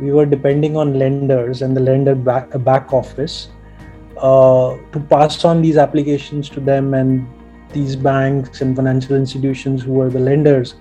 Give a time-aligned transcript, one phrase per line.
[0.00, 3.48] we were depending on lenders and the lender back, back office
[4.18, 6.94] uh, to pass on these applications to them.
[6.94, 7.26] And
[7.74, 10.76] these banks and financial institutions who were the lenders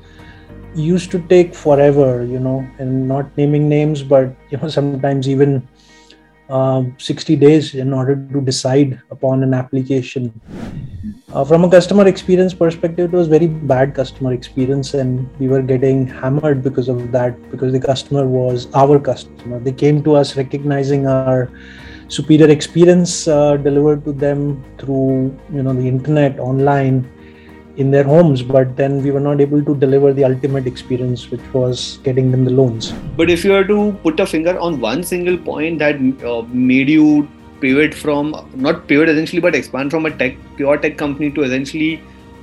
[0.76, 5.68] used to take forever you know and not naming names but you know sometimes even
[6.50, 10.40] uh, 60 days in order to decide upon an application
[11.34, 15.62] uh, from a customer experience perspective it was very bad customer experience and we were
[15.62, 19.60] getting hammered because of that because the customer was our customer.
[19.60, 21.50] They came to us recognizing our
[22.08, 27.10] superior experience uh, delivered to them through you know the internet online
[27.78, 31.42] in their homes but then we were not able to deliver the ultimate experience which
[31.54, 32.92] was getting them the loans.
[33.18, 36.90] But if you were to put a finger on one single point that uh, made
[36.90, 37.28] you
[37.64, 41.92] pivot from not pivot essentially but expand from a tech pure tech company to essentially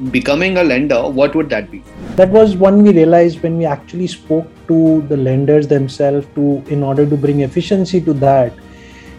[0.09, 1.83] becoming a lender what would that be?
[2.17, 6.83] That was one we realized when we actually spoke to the lenders themselves to in
[6.83, 8.53] order to bring efficiency to that.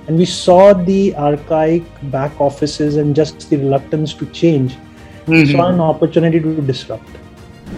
[0.08, 4.78] And we saw the archaic back offices and just the reluctance to change.
[5.28, 5.52] Mm-hmm.
[5.52, 7.08] saw an opportunity to disrupt.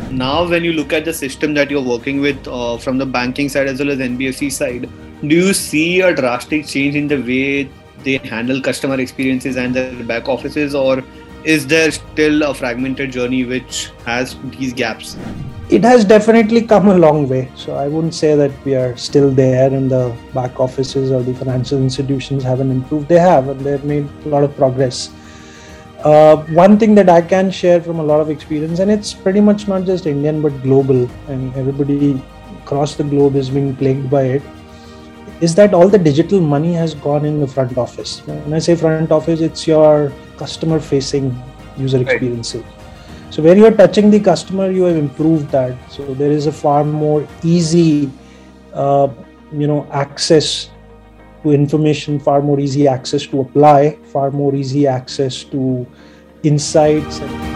[0.10, 3.50] Now when you look at the system that you're working with uh, from the banking
[3.50, 4.90] side as well as nbfc side
[5.28, 7.70] do you see a drastic change in the way
[8.04, 11.04] they handle customer experiences and their back offices or
[11.44, 15.18] is there still a fragmented journey which has these gaps
[15.70, 17.50] it has definitely come a long way.
[17.56, 21.34] So I wouldn't say that we are still there and the back offices or the
[21.34, 23.08] financial institutions haven't improved.
[23.08, 25.10] They have, and they've made a lot of progress.
[26.04, 29.40] Uh, one thing that I can share from a lot of experience, and it's pretty
[29.40, 32.22] much not just Indian but global, and everybody
[32.62, 34.44] across the globe is being plagued by it,
[35.42, 38.20] is that all the digital money has gone in the front office.
[38.26, 41.36] When I say front office, it's your customer facing
[41.78, 42.64] user experiences.
[42.64, 42.84] Right
[43.34, 46.52] so where you are touching the customer you have improved that so there is a
[46.52, 48.12] far more easy
[48.74, 49.08] uh,
[49.52, 50.70] you know access
[51.42, 55.88] to information far more easy access to apply far more easy access to
[56.44, 57.53] insights and